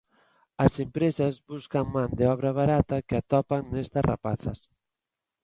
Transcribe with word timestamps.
As 0.65 0.73
empresas 0.85 1.33
buscan 1.49 1.85
man 1.95 2.09
de 2.17 2.25
obra 2.33 2.51
barata 2.59 3.05
que 3.07 3.15
atopan 3.21 3.63
nestas 3.73 4.05
rapazas. 4.11 4.59